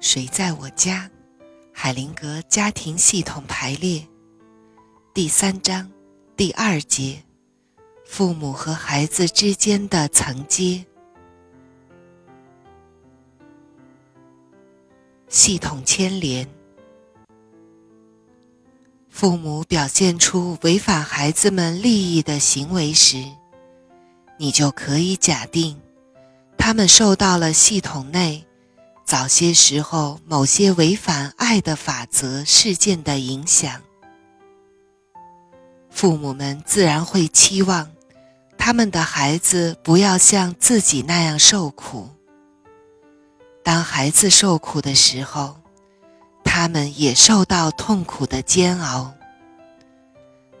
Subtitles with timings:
[0.00, 1.08] 谁在我家？
[1.72, 4.02] 海灵格家庭系统排列
[5.12, 5.90] 第三章
[6.34, 7.22] 第二节：
[8.06, 10.84] 父母和孩子之间的层阶。
[15.28, 16.48] 系统牵连。
[19.10, 23.22] 父母表现出违反孩子们利益的行为时，
[24.38, 25.78] 你就可以假定，
[26.56, 28.46] 他们受到了系统内。
[29.10, 33.82] 早些时候，某些违反爱的法则事件的影响，
[35.90, 37.90] 父母们自然会期望
[38.56, 42.08] 他们的孩子不要像自己那样受苦。
[43.64, 45.56] 当孩子受苦的时候，
[46.44, 49.12] 他们也受到痛苦的煎熬。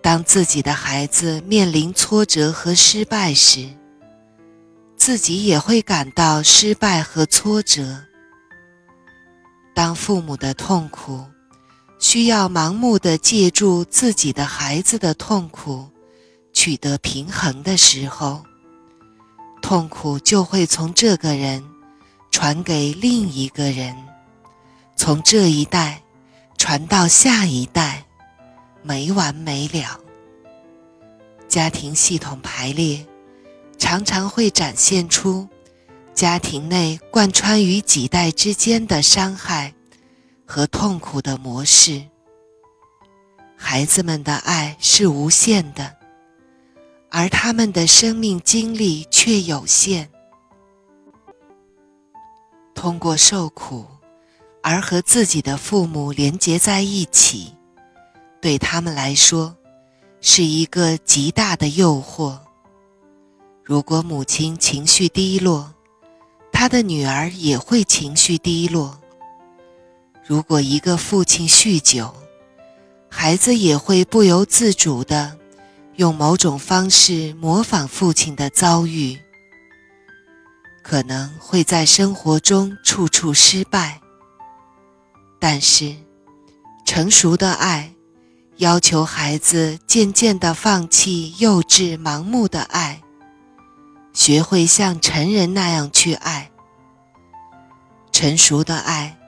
[0.00, 3.68] 当自己的孩子面临挫折和失败时，
[4.96, 8.04] 自己也会感到失败和挫折。
[9.76, 11.22] 当父母的痛苦
[11.98, 15.86] 需要盲目的借助自己的孩子的痛苦
[16.54, 18.42] 取得平衡的时候，
[19.60, 21.62] 痛苦就会从这个人
[22.30, 23.94] 传给另一个人，
[24.96, 26.02] 从这一代
[26.56, 28.06] 传到下一代，
[28.82, 30.00] 没完没了。
[31.48, 33.06] 家庭系统排列
[33.76, 35.46] 常常会展现出。
[36.16, 39.74] 家庭内贯穿于几代之间的伤害
[40.46, 42.02] 和痛苦的模式，
[43.54, 45.94] 孩子们的爱是无限的，
[47.10, 50.08] 而他们的生命经历却有限。
[52.74, 53.84] 通过受苦
[54.62, 57.52] 而和自己的父母连结在一起，
[58.40, 59.54] 对他们来说
[60.22, 62.38] 是一个极大的诱惑。
[63.62, 65.74] 如果母亲情绪低落，
[66.58, 68.98] 他的女儿也会情绪低落。
[70.26, 72.14] 如果一个父亲酗酒，
[73.10, 75.36] 孩子也会不由自主地
[75.96, 79.18] 用某种方式模仿父亲的遭遇，
[80.82, 84.00] 可能会在生活中处处失败。
[85.38, 85.94] 但是，
[86.86, 87.92] 成熟的爱
[88.56, 93.02] 要求孩子渐渐地放弃幼稚盲目的爱。
[94.16, 96.50] 学会像成人那样去爱。
[98.10, 99.18] 成熟的爱，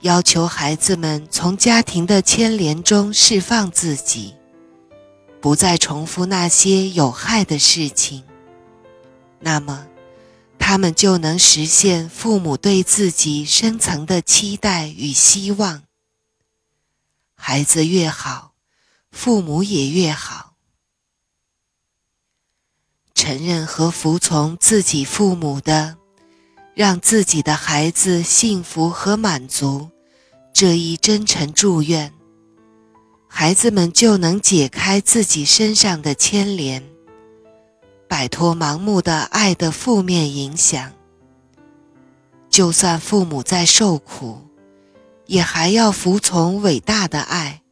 [0.00, 4.34] 要求孩子们从家庭的牵连中释放自己，
[5.40, 8.24] 不再重复那些有害的事情。
[9.38, 9.86] 那么，
[10.58, 15.84] 他们就能实现父母对自己深层的期待与希望。
[17.36, 18.54] 孩子越好，
[19.12, 20.51] 父母也越好。
[23.22, 25.96] 承认和服从自己父母的，
[26.74, 29.88] 让自己的孩子幸福和满足
[30.52, 32.12] 这一真诚祝愿，
[33.28, 36.82] 孩子们就能解开自己身上的牵连，
[38.08, 40.92] 摆脱盲目的爱的负面影响。
[42.50, 44.48] 就算父母在受苦，
[45.26, 47.62] 也还要服从伟大的爱。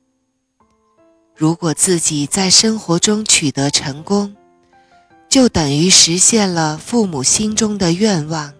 [1.35, 4.37] 如果自己在生活中取得成功，
[5.31, 8.53] 就等于实现了父母心中的愿望。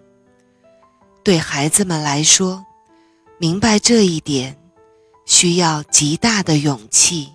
[1.21, 2.65] 对孩子们来说，
[3.37, 4.57] 明白这一点
[5.25, 7.33] 需要极大的勇气。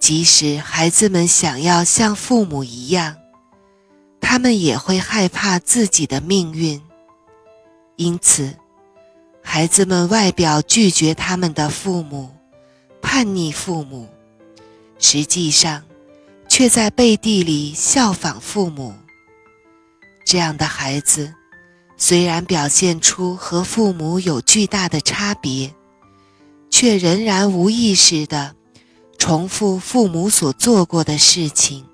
[0.00, 3.16] 即使孩子们想要像父母一样，
[4.20, 6.82] 他们也会害怕自己的命运。
[7.94, 8.52] 因此，
[9.40, 12.30] 孩子们外表拒绝他们的父母，
[13.00, 14.08] 叛逆父母，
[14.98, 15.84] 实际上。
[16.54, 18.94] 却在背地里效仿父母。
[20.22, 21.32] 这样的孩子，
[21.96, 25.72] 虽然表现出和父母有巨大的差别，
[26.68, 28.54] 却仍然无意识地
[29.16, 31.86] 重复父母所做过的事情，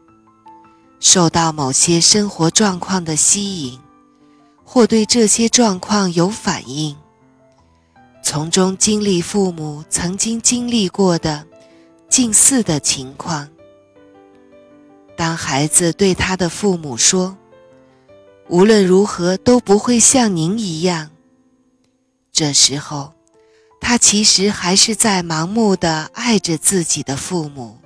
[0.98, 3.78] 受到某些生活状况的吸引，
[4.64, 6.96] 或对这些状况有反应，
[8.24, 11.46] 从中经历父母曾经经历过的
[12.08, 13.48] 近似的情况。
[15.18, 17.36] 当孩子对他的父母说
[18.48, 21.10] ：“无论如何都不会像您一样。”
[22.30, 23.12] 这时候，
[23.80, 27.78] 他其实还是在盲目的爱着自己的父母，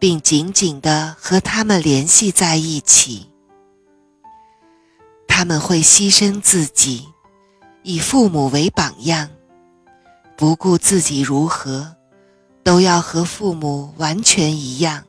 [0.00, 3.30] 并紧紧地和他们联系在一起。
[5.28, 7.06] 他们会牺牲自己，
[7.84, 9.30] 以父母为榜样，
[10.36, 11.94] 不顾自己如何，
[12.64, 15.04] 都要和父母完全一样。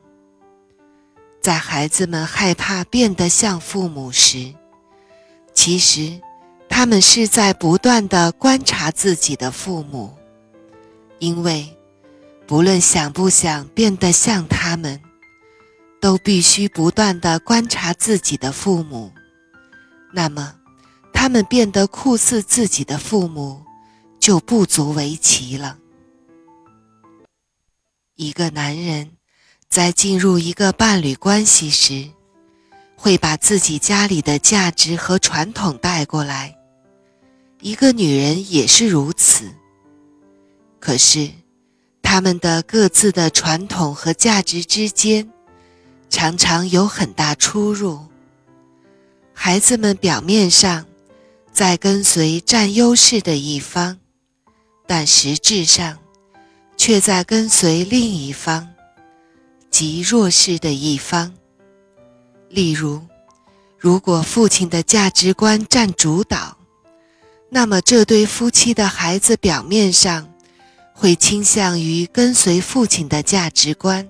[1.46, 4.52] 在孩子们害怕变得像父母时，
[5.54, 6.20] 其实
[6.68, 10.12] 他们是在不断的观察自己的父母，
[11.20, 11.72] 因为
[12.48, 15.00] 不论想不想变得像他们，
[16.00, 19.12] 都必须不断的观察自己的父母。
[20.12, 20.52] 那么，
[21.12, 23.62] 他们变得酷似自己的父母，
[24.18, 25.78] 就不足为奇了。
[28.16, 29.12] 一个男人
[29.76, 32.08] 在进入一个伴侣关系时，
[32.96, 36.56] 会把自己家里的价值和传统带过来。
[37.60, 39.44] 一个女人也是如此。
[40.80, 41.28] 可是，
[42.00, 45.30] 他们的各自的传统和价值之间，
[46.08, 48.00] 常常有很大出入。
[49.34, 50.86] 孩子们表面上
[51.52, 53.98] 在跟随占优势的一方，
[54.86, 55.98] 但实质上
[56.78, 58.66] 却在跟随另一方，
[59.78, 61.34] 即弱势的一方。
[62.48, 63.02] 例如，
[63.78, 66.56] 如果父亲的价值观占主导，
[67.50, 70.32] 那么，这对夫妻的孩子表面上
[70.94, 74.08] 会倾向于跟随父亲的价值观，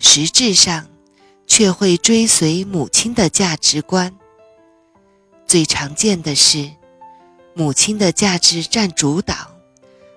[0.00, 0.88] 实质上
[1.46, 4.12] 却会追随母亲的价值观。
[5.46, 6.68] 最常见的是，
[7.54, 9.36] 母亲的价值占主导，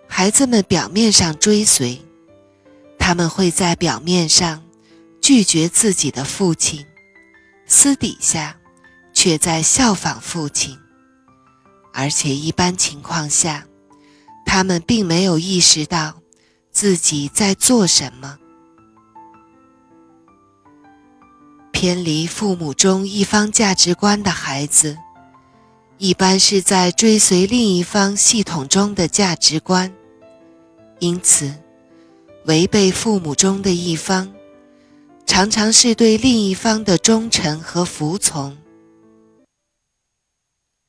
[0.08, 2.02] 孩子们表面上追随，
[2.98, 4.64] 他们会在表面上
[5.22, 6.86] 拒绝自己的父亲，
[7.66, 8.58] 私底下
[9.14, 10.78] 却在效仿父亲。
[11.94, 13.66] 而且一般情况下，
[14.46, 16.22] 他们并没有意识到
[16.72, 18.38] 自己在做什么。
[21.72, 24.98] 偏离父母中一方价值观的孩子，
[25.98, 29.94] 一般是在追随另一方系统中的价值观，
[31.00, 31.54] 因此，
[32.48, 34.34] 违背父母中的一方，
[35.26, 38.58] 常常是对另一方的忠诚和服从。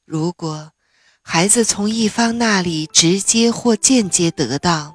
[0.07, 0.71] 如果，
[1.21, 4.95] 孩子从一方那里直接或间接得到，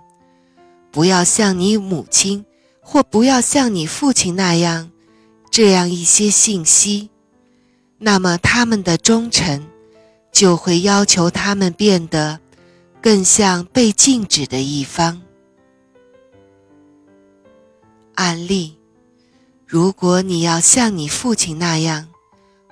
[0.90, 2.46] 不要像你母亲
[2.80, 4.90] 或不要像你父亲那样，
[5.52, 7.10] 这样一些信息，
[7.98, 9.68] 那么他们的忠诚
[10.32, 12.40] 就会要求他们变得
[13.02, 15.23] 更像被禁止的一方。
[18.16, 18.78] 案例：
[19.66, 22.10] 如果你要像你父亲那样，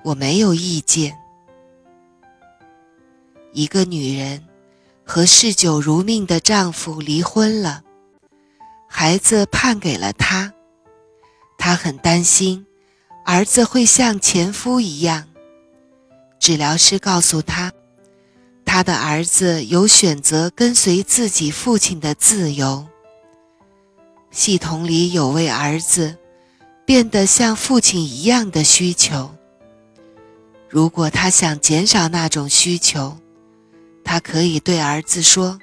[0.04, 1.18] 我没有意见。
[3.52, 4.46] 一个女人
[5.04, 7.84] 和嗜酒如命的丈夫离婚了，
[8.88, 10.54] 孩子判给了她。
[11.58, 12.66] 她很担心
[13.26, 15.28] 儿子会像前夫一样。
[16.40, 17.72] 治疗师告诉她，
[18.64, 22.88] 她的儿子有选择跟随自己父亲的自由。
[24.32, 26.18] 系统里有位儿子
[26.86, 29.30] 变得像父亲一样的需求。
[30.70, 33.18] 如果他想减少那种需求，
[34.06, 35.60] 他可以对儿子说：“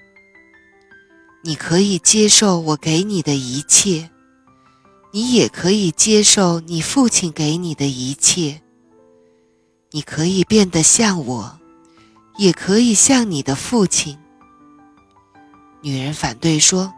[1.42, 4.10] 你可以接受我给你的一切，
[5.12, 8.60] 你也可以接受你父亲给你的一切。
[9.92, 11.58] 你可以变得像我，
[12.36, 14.18] 也可以像你的父亲。”
[15.80, 16.92] 女人反对说：“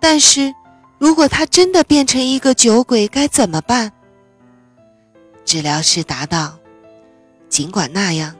[0.00, 0.52] 但是，
[0.98, 3.92] 如果他真的变成一个酒鬼，该怎么办？”
[5.44, 6.58] 治疗师答道
[7.48, 8.36] ：“尽管那样，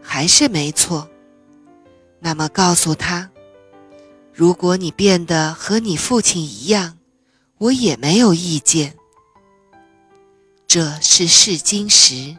[0.00, 1.08] 还是没错。”
[2.18, 3.30] 那么告诉他，
[4.32, 6.96] 如果你变得和你父亲一样，
[7.58, 8.94] 我也没有意见。
[10.66, 12.36] 这是试金石。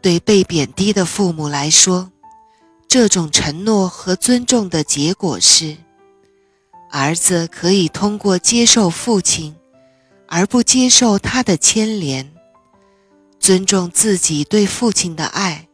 [0.00, 2.12] 对被贬低的父母来说，
[2.86, 5.76] 这种承诺和尊重的结果是，
[6.96, 9.56] 儿子可以通过接受父亲，
[10.28, 12.32] 而不接受他的牵连，
[13.40, 15.66] 尊重自己对父亲的爱。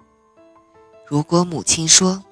[1.07, 2.25] 如果母亲说：“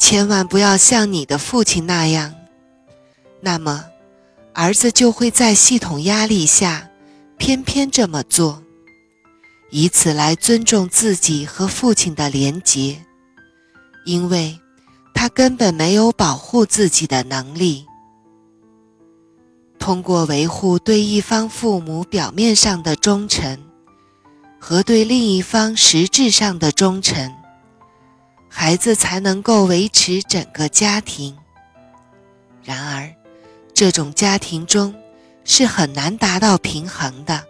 [0.00, 2.34] 千万不要像你的父亲那样”，
[3.42, 3.84] 那么
[4.54, 6.88] 儿子就会在系统压力下
[7.36, 8.62] 偏偏这么做，
[9.70, 13.04] 以此来尊重自己和父亲的连结，
[14.06, 14.58] 因为
[15.12, 17.84] 他根本没有保护自己的能力。
[19.78, 23.58] 通过维护对一方父母表面上的忠诚
[24.58, 27.34] 和对另一方实质上的忠诚。
[28.50, 31.36] 孩子才能够维持整个家庭。
[32.64, 33.14] 然而，
[33.72, 34.94] 这种家庭中
[35.44, 37.44] 是很难达到平衡的。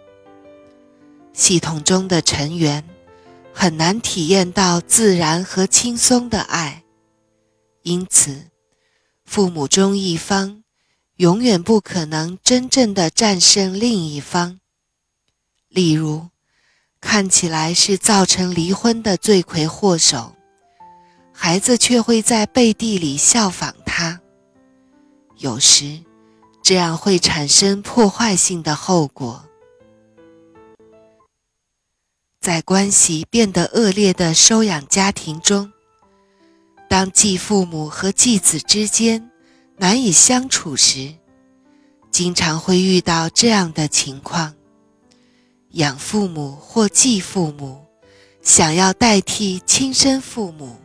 [1.33, 2.83] 系统中的成员
[3.53, 6.83] 很难体验到自然和轻松的爱，
[7.83, 8.47] 因此，
[9.25, 10.63] 父母中一方
[11.19, 14.61] 永远不可能真正的战胜另一方。
[15.67, 16.29] 例如，
[17.01, 20.33] 看起来是造成离婚的罪魁祸首，
[21.33, 24.21] 孩子却会在背地里效仿他。
[25.39, 25.99] 有时，
[26.63, 29.43] 这样会产生破坏性的后果。
[32.39, 35.69] 在关系变得恶劣的收养家庭中，
[36.87, 39.29] 当继父母和继子之间
[39.79, 41.15] 难以相处时，
[42.11, 44.53] 经常会遇到这样的情况：
[45.69, 47.85] 养父母或继父母
[48.41, 50.75] 想要代替亲生父母，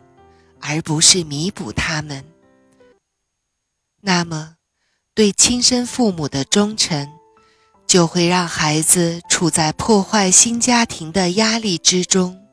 [0.60, 2.24] 而不是弥补他们。
[4.00, 4.54] 那么，
[5.12, 7.10] 对亲生父母的忠诚。
[7.86, 12.43] 就会让孩子处在破坏新家庭的压力之中。